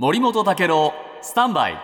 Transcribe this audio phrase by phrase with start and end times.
[0.00, 1.78] 森本武郎スタンバイ。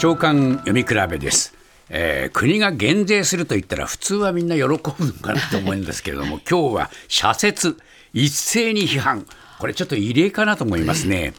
[0.00, 1.54] 長官読み比べです、
[1.90, 7.76] えー国が減税すると言ったら普通はみんな喜ぶのかなと思うんですけれども 今日は社説
[8.12, 9.26] 一斉に批判。
[9.60, 11.34] これちょっと異例かなと思いますね、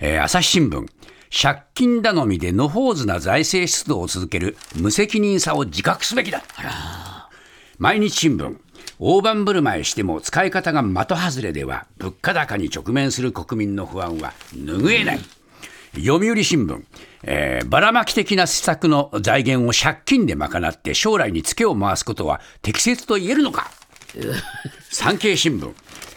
[0.00, 0.84] えー朝日新聞。
[1.30, 6.42] 借金頼みで野放図な財政出動を続ける無責任さを自覚すべきだ。
[7.78, 8.56] 毎日新聞
[9.04, 15.20] 大盤振る舞いしても使い方が的外れでは物価高に直面する国民の不安は拭えない。
[15.96, 16.84] 読売新聞、
[17.24, 23.72] えーばらまき的な施策の財源を借金で賄って将来にツケを回すことは適切と言えるのか。
[24.88, 25.72] 産経新聞、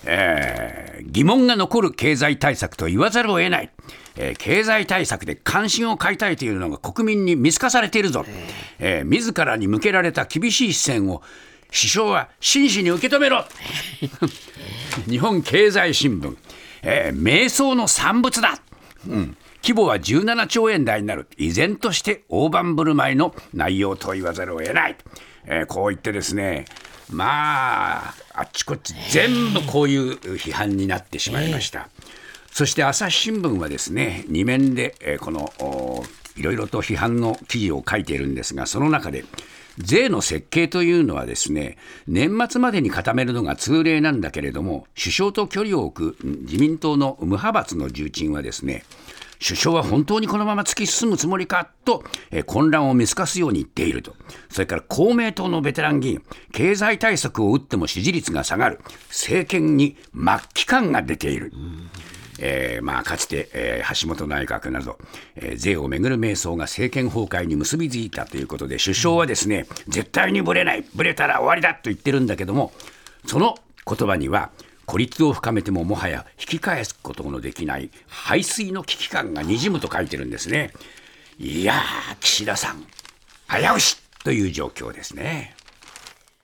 [0.05, 3.72] えー疑問が残る経済対策と言わざるを得ない、
[4.16, 8.27] えー経済対策で関心を買いたいというのが国民に見透かされているぞ、
[8.77, 11.24] えー自らに向けられた厳しい視線を
[11.72, 13.46] 首相は真摯に受け止めろ。
[15.10, 16.36] 日本経済新聞、
[16.84, 18.60] えー瞑想の産物だ、
[19.08, 21.28] うん、規模は17兆円台になる。
[21.38, 24.96] 依然として大盤振る舞いの内容と言わざるを得ない、
[25.46, 26.66] えーこう言ってですね
[27.12, 31.90] まああっちこっち全部こういう批判になってしまいました、
[32.52, 36.04] そして朝日新聞はですね2面で、えーこのお
[36.36, 39.24] いろいろと批判の記事を書いているんですがその中で
[39.77, 48.84] 税の設計というのはですね年末までに固めるのが通例なんだけれども首相と距離を置く自民党の無派閥の重鎮はですね
[49.46, 54.15] 首相は本当にこのまま突き進むつもりかと、え混乱を見透かすように言っていると
[54.49, 61.51] それから公明党のベテラン議員経済対策を打っても支持率が下がる政権に末期感が出ている。
[62.40, 64.97] えーまあ、かつて、えー橋本内閣など、
[65.36, 72.74] えー税をめぐる迷走が政権崩壊に結びついたということで、首相はですね、絶対にぶれない、ぶれたら終わりだと言ってるんだけども、
[73.25, 73.56] その
[73.88, 74.50] 言葉には、
[74.86, 80.74] 孤立を深めてももはや引き返すことのできない排水の危機感がにじむと書いてるんですね。
[81.40, 82.84] いやー、岸田さん、
[83.50, 85.55] 危うしという状況ですね。